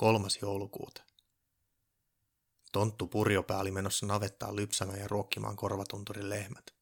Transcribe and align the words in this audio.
Kolmas 0.00 0.38
joulukuuta. 0.42 1.02
Tonttu 2.72 3.06
Purjopää 3.06 3.58
oli 3.58 3.70
menossa 3.70 4.06
navettaan 4.06 4.56
lypsämään 4.56 4.98
ja 4.98 5.08
ruokkimaan 5.08 5.56
korvatunturin 5.56 6.30
lehmät. 6.30 6.74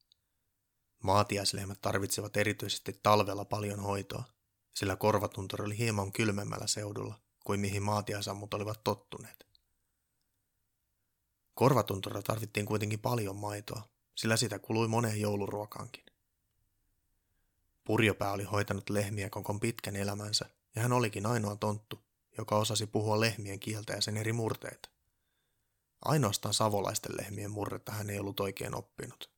Maatiaislehmät 1.03 1.81
tarvitsivat 1.81 2.37
erityisesti 2.37 3.01
talvella 3.03 3.45
paljon 3.45 3.81
hoitoa, 3.81 4.25
sillä 4.75 4.97
korvatunturi 4.97 5.65
oli 5.65 5.79
hieman 5.79 6.13
kylmemmällä 6.13 6.67
seudulla 6.67 7.21
kuin 7.45 7.61
mihin 7.61 7.83
maatiaisammut 7.83 8.55
olivat 8.55 8.85
tottuneet. 8.85 9.47
Korvatunturilla 11.55 12.23
tarvittiin 12.23 12.67
kuitenkin 12.67 13.01
paljon 13.01 13.37
maitoa, 13.37 13.83
sillä 14.15 14.37
sitä 14.37 14.59
kului 14.59 14.89
moneen 14.89 15.21
jouluruokaankin. 15.21 16.05
Purjopää 17.85 18.33
oli 18.33 18.45
hoitanut 18.45 18.91
lehmiä 18.91 19.31
koko 19.31 19.59
pitkän 19.59 19.97
elämänsä, 19.97 20.51
ja 20.75 20.83
hän 20.83 20.93
olikin 20.93 21.27
ainoa 21.27 21.57
tonttu, 21.57 22.08
joka 22.39 22.57
osasi 22.57 22.87
puhua 22.87 23.21
lehmien 23.21 23.61
kieltä 23.61 23.93
ja 23.93 24.01
sen 24.01 24.17
eri 24.17 24.33
murteita. 24.33 24.89
Ainoastaan 26.05 26.55
savolaisten 26.55 27.17
lehmien 27.17 27.51
murretta 27.51 27.93
hän 27.93 28.11
ei 28.11 28.19
ollut 28.19 28.41
oikein 28.41 28.75
oppinut. 28.75 29.31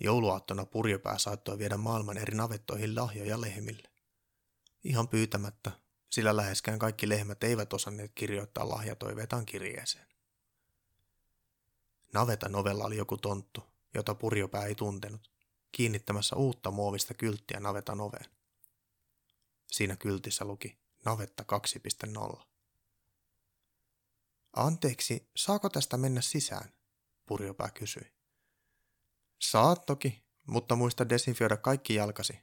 Jouluaattona 0.00 0.66
purjopää 0.66 1.18
saattoi 1.18 1.58
viedä 1.58 1.76
maailman 1.76 2.18
eri 2.18 2.36
navettoihin 2.36 2.96
lahjoja 2.96 3.40
lehmille. 3.40 3.90
Ihan 4.84 5.08
pyytämättä, 5.08 5.70
sillä 6.10 6.36
läheskään 6.36 6.78
kaikki 6.78 7.08
lehmät 7.08 7.44
eivät 7.44 7.72
osanneet 7.72 8.12
kirjoittaa 8.14 8.68
lahjatoiveitaan 8.68 9.46
kirjeeseen. 9.46 10.06
Navetan 12.12 12.54
ovella 12.54 12.84
oli 12.84 12.96
joku 12.96 13.16
tonttu, 13.16 13.64
jota 13.94 14.14
purjopää 14.14 14.64
ei 14.64 14.74
tuntenut, 14.74 15.30
kiinnittämässä 15.72 16.36
uutta 16.36 16.70
muovista 16.70 17.14
kylttiä 17.14 17.60
navetan 17.60 18.00
oveen. 18.00 18.30
Siinä 19.66 19.96
kyltissä 19.96 20.44
luki 20.44 20.81
Navetta 21.04 21.44
2.0. 22.36 22.42
Anteeksi, 24.56 25.30
saako 25.36 25.68
tästä 25.68 25.96
mennä 25.96 26.20
sisään? 26.20 26.72
Purjopää 27.26 27.70
kysyi. 27.70 28.12
Saat 29.38 29.86
toki, 29.86 30.24
mutta 30.46 30.76
muista 30.76 31.08
desinfioida 31.08 31.56
kaikki 31.56 31.94
jalkasi, 31.94 32.38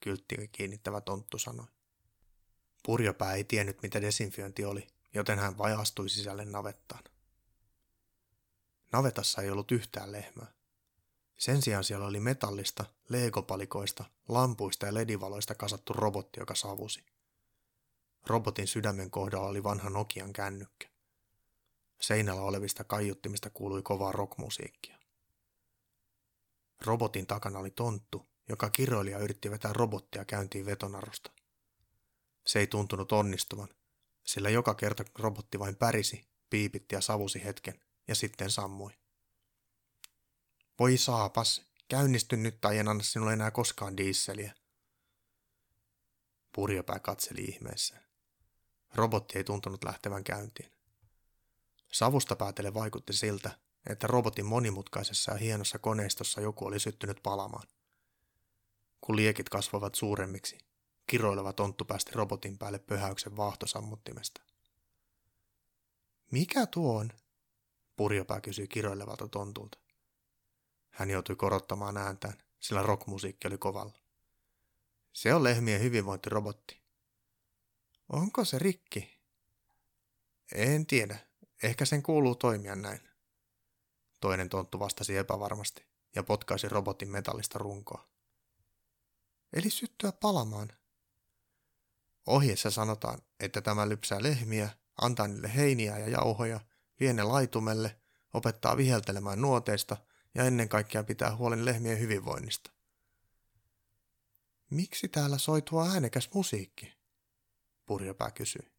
kyltti 0.00 0.48
kiinnittävä 0.52 1.00
tonttu 1.00 1.38
sanoi. 1.38 1.66
Purjopää 2.82 3.34
ei 3.34 3.44
tiennyt, 3.44 3.82
mitä 3.82 4.00
desinfiointi 4.00 4.64
oli, 4.64 4.86
joten 5.14 5.38
hän 5.38 5.58
vain 5.58 5.76
astui 5.78 6.08
sisälle 6.08 6.44
navettaan. 6.44 7.04
Navetassa 8.92 9.42
ei 9.42 9.50
ollut 9.50 9.72
yhtään 9.72 10.12
lehmää. 10.12 10.52
Sen 11.38 11.62
sijaan 11.62 11.84
siellä 11.84 12.06
oli 12.06 12.20
metallista, 12.20 12.84
leegopalikoista, 13.08 14.04
lampuista 14.28 14.86
ja 14.86 14.94
ledivaloista 14.94 15.54
kasattu 15.54 15.92
robotti, 15.92 16.40
joka 16.40 16.54
savusi. 16.54 17.04
Robotin 18.26 18.66
sydämen 18.66 19.10
kohdalla 19.10 19.48
oli 19.48 19.62
vanha 19.62 19.90
Nokian 19.90 20.32
kännykkä. 20.32 20.88
Seinällä 22.00 22.42
olevista 22.42 22.84
kaiuttimista 22.84 23.50
kuului 23.50 23.82
kovaa 23.82 24.12
rockmusiikkia. 24.12 24.98
Robotin 26.84 27.26
takana 27.26 27.58
oli 27.58 27.70
tonttu, 27.70 28.26
joka 28.48 28.70
kiroilija 28.70 29.18
yritti 29.18 29.50
vetää 29.50 29.72
robottia 29.72 30.24
käyntiin 30.24 30.66
vetonarusta. 30.66 31.32
Se 32.46 32.58
ei 32.58 32.66
tuntunut 32.66 33.12
onnistuvan, 33.12 33.68
sillä 34.24 34.50
joka 34.50 34.74
kerta 34.74 35.04
robotti 35.18 35.58
vain 35.58 35.76
pärisi, 35.76 36.28
piipitti 36.50 36.94
ja 36.94 37.00
savusi 37.00 37.44
hetken 37.44 37.80
ja 38.08 38.14
sitten 38.14 38.50
sammui. 38.50 38.92
Voi 40.78 40.96
saapas, 40.96 41.62
käynnisty 41.88 42.36
nyt 42.36 42.60
tai 42.60 42.78
en 42.78 42.88
anna 42.88 43.02
sinulle 43.02 43.32
enää 43.32 43.50
koskaan 43.50 43.96
diisseliä. 43.96 44.54
Purjopää 46.52 46.98
katseli 46.98 47.44
ihmeessä. 47.44 48.05
Robotti 48.94 49.38
ei 49.38 49.44
tuntunut 49.44 49.84
lähtevän 49.84 50.24
käyntiin. 50.24 50.70
Savusta 51.92 52.36
päätelle 52.36 52.74
vaikutti 52.74 53.12
siltä, 53.12 53.58
että 53.90 54.06
robotin 54.06 54.46
monimutkaisessa 54.46 55.32
ja 55.32 55.38
hienossa 55.38 55.78
koneistossa 55.78 56.40
joku 56.40 56.66
oli 56.66 56.80
syttynyt 56.80 57.20
palamaan. 57.22 57.68
Kun 59.00 59.16
liekit 59.16 59.48
kasvavat 59.48 59.94
suuremmiksi, 59.94 60.58
kiroileva 61.06 61.52
tonttu 61.52 61.84
päästi 61.84 62.12
robotin 62.14 62.58
päälle 62.58 62.78
pöhäyksen 62.78 63.36
vaahtosammuttimesta. 63.36 64.42
Mikä 66.30 66.66
tuo 66.66 66.98
on? 66.98 67.12
Purjopää 67.96 68.40
kysyi 68.40 68.68
kiroilevalta 68.68 69.28
tontulta. 69.28 69.78
Hän 70.90 71.10
joutui 71.10 71.36
korottamaan 71.36 71.96
ääntään, 71.96 72.34
sillä 72.60 72.82
rockmusiikki 72.82 73.48
oli 73.48 73.58
kovalla. 73.58 73.98
Se 75.12 75.34
on 75.34 75.44
lehmien 75.44 75.80
hyvinvointirobotti. 75.80 76.85
Onko 78.08 78.44
se 78.44 78.58
rikki? 78.58 79.20
En 80.54 80.86
tiedä. 80.86 81.18
Ehkä 81.62 81.84
sen 81.84 82.02
kuuluu 82.02 82.34
toimia 82.34 82.76
näin. 82.76 83.00
Toinen 84.20 84.48
tonttu 84.48 84.78
vastasi 84.78 85.16
epävarmasti 85.16 85.86
ja 86.14 86.22
potkaisi 86.22 86.68
robotin 86.68 87.10
metallista 87.10 87.58
runkoa. 87.58 88.08
Eli 89.52 89.70
syttyä 89.70 90.12
palamaan. 90.12 90.72
Ohjeessa 92.26 92.70
sanotaan, 92.70 93.22
että 93.40 93.60
tämä 93.60 93.88
lypsää 93.88 94.22
lehmiä, 94.22 94.68
antaa 95.02 95.28
niille 95.28 95.54
heiniä 95.54 95.98
ja 95.98 96.08
jauhoja, 96.08 96.60
vie 97.00 97.12
ne 97.12 97.22
laitumelle, 97.22 98.00
opettaa 98.34 98.76
viheltelemään 98.76 99.40
nuoteista 99.40 99.96
ja 100.34 100.44
ennen 100.44 100.68
kaikkea 100.68 101.04
pitää 101.04 101.36
huolen 101.36 101.64
lehmien 101.64 102.00
hyvinvoinnista. 102.00 102.70
Miksi 104.70 105.08
täällä 105.08 105.38
soi 105.38 105.62
tuo 105.62 105.88
äänekäs 105.88 106.30
musiikki? 106.34 106.92
Purjopää 107.86 108.30
kysyi. 108.30 108.70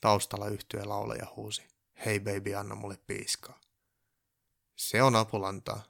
Taustalla 0.00 0.48
yhtye 0.48 0.84
laulaja 0.84 1.26
huusi. 1.36 1.62
Hei 2.04 2.20
baby, 2.20 2.54
anna 2.54 2.74
mulle 2.74 2.96
piiskaa. 3.06 3.60
Se 4.76 5.02
on 5.02 5.16
apulantaa. 5.16 5.82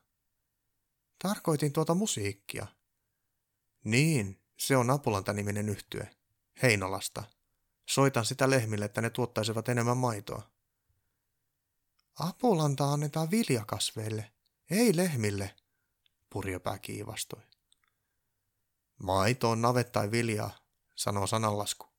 Tarkoitin 1.23 1.73
tuota 1.73 1.95
musiikkia. 1.95 2.67
Niin, 3.85 4.41
se 4.57 4.77
on 4.77 4.91
Apulanta-niminen 4.91 5.69
yhtye. 5.69 6.17
Heinolasta. 6.63 7.25
Soitan 7.87 8.25
sitä 8.25 8.51
lehmille, 8.51 8.85
että 8.85 9.01
ne 9.01 9.11
tuottaisivat 9.11 9.69
enemmän 9.69 9.97
maitoa. 9.97 10.51
Apulanta 12.19 12.93
annetaan 12.93 13.31
viljakasveille, 13.31 14.33
ei 14.71 14.97
lehmille, 14.97 15.55
purjopää 16.31 16.79
kiivastui. 16.79 17.43
Maito 19.03 19.51
on 19.51 19.63
navet 19.63 19.93
tai 19.93 20.11
viljaa, 20.11 20.59
sanoo 20.97 21.27
sananlasku, 21.27 21.90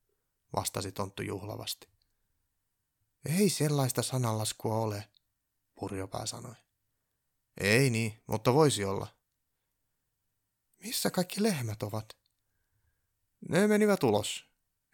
vastasi 0.56 0.92
tonttu 0.92 1.22
juhlavasti. 1.22 1.88
Ei 3.26 3.50
sellaista 3.50 4.02
sananlaskua 4.02 4.76
ole, 4.76 5.08
purjopää 5.76 6.26
sanoi. 6.26 6.56
Ei 7.58 7.90
niin, 7.90 8.24
mutta 8.28 8.54
voisi 8.54 8.86
olla. 8.86 9.08
Missä 10.80 11.12
kaikki 11.12 11.44
lehmät 11.44 11.84
ovat? 11.84 12.18
Ne 13.50 13.68
menivät 13.68 14.04
ulos, 14.04 14.46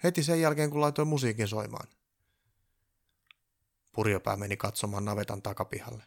heti 0.03 0.23
sen 0.23 0.41
jälkeen 0.41 0.69
kun 0.69 0.81
laitoin 0.81 1.07
musiikin 1.07 1.47
soimaan. 1.47 1.87
Purjopää 3.91 4.35
meni 4.35 4.57
katsomaan 4.57 5.05
navetan 5.05 5.41
takapihalle. 5.41 6.03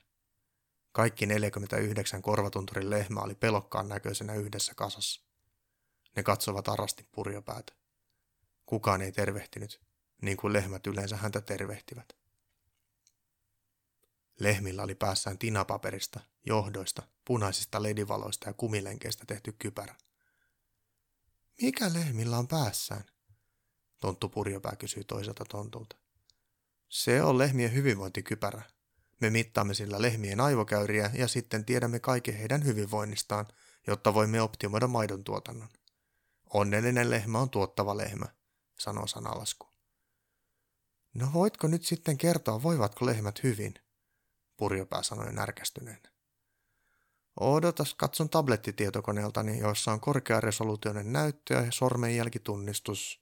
Kaikki 0.92 1.26
49 1.26 2.22
korvatunturin 2.22 2.90
lehmää 2.90 3.22
oli 3.22 3.34
pelokkaan 3.34 3.88
näköisenä 3.88 4.34
yhdessä 4.34 4.74
kasassa. 4.74 5.20
Ne 6.16 6.22
katsovat 6.22 6.68
arasti 6.68 7.08
purjopäätä. 7.12 7.79
Kukaan 8.70 9.02
ei 9.02 9.12
tervehtinyt, 9.12 9.80
niin 10.22 10.36
kuin 10.36 10.52
lehmät 10.52 10.86
yleensä 10.86 11.16
häntä 11.16 11.40
tervehtivät. 11.40 12.16
Lehmillä 14.38 14.82
oli 14.82 14.94
päässään 14.94 15.38
tinapaperista, 15.38 16.20
johdoista, 16.46 17.02
punaisista 17.24 17.82
ledivaloista 17.82 18.48
ja 18.48 18.52
kumilenkeistä 18.52 19.24
tehty 19.26 19.52
kypärä. 19.58 19.94
Mikä 21.62 21.92
lehmillä 21.92 22.38
on 22.38 22.48
päässään? 22.48 23.04
Tonttu 24.00 24.28
Purjopää 24.28 24.76
kysyi 24.76 25.04
toiselta 25.04 25.44
tontulta. 25.44 25.96
Se 26.88 27.22
on 27.22 27.38
lehmien 27.38 27.74
hyvinvointikypärä. 27.74 28.62
Me 29.20 29.30
mittaamme 29.30 29.74
sillä 29.74 30.02
lehmien 30.02 30.40
aivokäyriä 30.40 31.10
ja 31.14 31.28
sitten 31.28 31.64
tiedämme 31.64 32.00
kaiken 32.00 32.36
heidän 32.36 32.64
hyvinvoinnistaan, 32.64 33.48
jotta 33.86 34.14
voimme 34.14 34.42
optimoida 34.42 34.86
maidon 34.86 35.24
tuotannon. 35.24 35.68
Onnellinen 36.52 37.10
lehmä 37.10 37.38
on 37.38 37.50
tuottava 37.50 37.96
lehmä, 37.96 38.26
sanoo 38.80 39.06
sanalasku. 39.06 39.66
No 41.14 41.30
voitko 41.32 41.66
nyt 41.66 41.84
sitten 41.84 42.18
kertoa, 42.18 42.62
voivatko 42.62 43.06
lehmät 43.06 43.42
hyvin? 43.42 43.74
Purjopää 44.56 45.02
sanoi 45.02 45.32
närkästyneenä. 45.32 46.10
Odotas, 47.40 47.94
katson 47.94 48.30
tablettitietokoneeltani, 48.30 49.58
jossa 49.58 49.92
on 49.92 50.00
korkearesoluutioinen 50.00 51.12
näyttö 51.12 51.54
ja 51.54 51.66
sormenjälkitunnistus. 51.70 53.20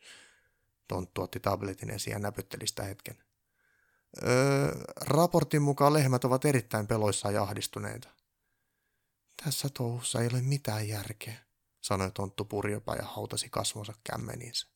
Tonttu 0.88 1.22
otti 1.22 1.40
tabletin 1.40 1.90
esiin 1.90 2.12
ja 2.12 2.18
näpytteli 2.18 2.66
sitä 2.66 2.82
hetken. 2.82 3.16
Öö, 4.22 4.74
raportin 5.00 5.62
mukaan 5.62 5.92
lehmät 5.92 6.24
ovat 6.24 6.44
erittäin 6.44 6.86
peloissaan 6.86 7.34
ja 7.34 7.42
ahdistuneita. 7.42 8.08
Tässä 9.44 9.68
touhussa 9.74 10.20
ei 10.20 10.28
ole 10.32 10.40
mitään 10.40 10.88
järkeä, 10.88 11.38
sanoi 11.80 12.10
tonttu 12.10 12.44
purjopa 12.44 12.94
ja 12.94 13.04
hautasi 13.04 13.48
kasvonsa 13.50 13.94
kämmeniinsä. 14.04 14.68